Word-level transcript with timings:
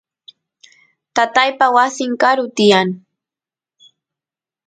tataypa 1.15 1.65
wasin 1.75 2.11
karu 2.21 2.45
tiyan 2.55 2.87